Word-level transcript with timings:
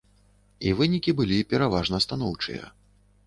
І 0.69 0.71
вынікі 0.79 1.11
былі 1.19 1.37
пераважна 1.53 2.01
станоўчыя. 2.07 2.63